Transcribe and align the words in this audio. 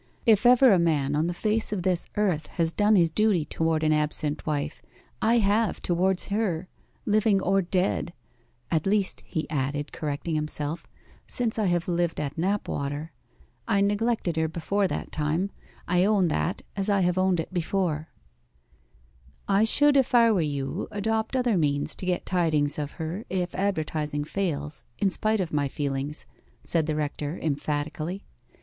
'If 0.25 0.47
ever 0.47 0.71
a 0.73 0.79
man 0.79 1.15
on 1.15 1.27
the 1.27 1.31
face 1.35 1.71
of 1.71 1.83
this 1.83 2.07
earth 2.17 2.47
has 2.57 2.73
done 2.73 2.95
his 2.95 3.11
duty 3.11 3.45
towards 3.45 3.83
an 3.85 3.93
absent 3.93 4.47
wife, 4.47 4.81
I 5.21 5.37
have 5.37 5.79
towards 5.79 6.29
her 6.29 6.67
living 7.05 7.39
or 7.39 7.61
dead 7.61 8.11
at 8.71 8.87
least,' 8.87 9.21
he 9.27 9.47
added, 9.51 9.91
correcting 9.91 10.33
himself, 10.33 10.87
'since 11.27 11.59
I 11.59 11.65
have 11.67 11.87
lived 11.87 12.19
at 12.19 12.35
Knapwater. 12.35 13.11
I 13.67 13.81
neglected 13.81 14.37
her 14.37 14.47
before 14.47 14.87
that 14.87 15.11
time 15.11 15.51
I 15.87 16.03
own 16.03 16.29
that, 16.29 16.63
as 16.75 16.89
I 16.89 17.01
have 17.01 17.19
owned 17.19 17.39
it 17.39 17.53
before.' 17.53 18.09
'I 19.47 19.65
should, 19.65 19.95
if 19.95 20.15
I 20.15 20.31
were 20.31 20.41
you, 20.41 20.87
adopt 20.89 21.35
other 21.35 21.59
means 21.59 21.93
to 21.97 22.07
get 22.07 22.25
tidings 22.25 22.79
of 22.79 22.93
her 22.93 23.23
if 23.29 23.53
advertising 23.53 24.23
fails, 24.23 24.83
in 24.97 25.11
spite 25.11 25.39
of 25.39 25.53
my 25.53 25.67
feelings,' 25.67 26.25
said 26.63 26.87
the 26.87 26.95
rector 26.95 27.39
emphatically. 27.39 28.23